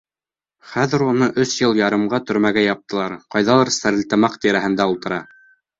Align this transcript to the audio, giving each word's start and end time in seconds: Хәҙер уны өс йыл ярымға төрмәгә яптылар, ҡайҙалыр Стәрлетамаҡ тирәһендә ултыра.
Хәҙер 0.69 1.03
уны 1.07 1.27
өс 1.43 1.51
йыл 1.59 1.77
ярымға 1.81 2.21
төрмәгә 2.31 2.65
яптылар, 2.69 3.19
ҡайҙалыр 3.37 3.75
Стәрлетамаҡ 3.79 4.45
тирәһендә 4.47 4.93
ултыра. 4.95 5.27